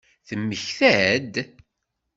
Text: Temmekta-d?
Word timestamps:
Temmekta-d? 0.27 1.33